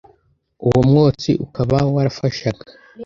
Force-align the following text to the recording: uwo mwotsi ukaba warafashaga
uwo 0.65 0.79
mwotsi 0.89 1.31
ukaba 1.45 1.77
warafashaga 1.93 2.63